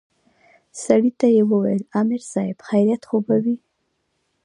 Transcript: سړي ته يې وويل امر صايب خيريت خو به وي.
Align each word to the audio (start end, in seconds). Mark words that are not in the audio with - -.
سړي 0.83 1.11
ته 1.19 1.27
يې 1.35 1.43
وويل 1.51 1.83
امر 2.01 2.21
صايب 2.31 2.57
خيريت 2.67 3.01
خو 3.09 3.17
به 3.25 3.37
وي. 3.43 3.57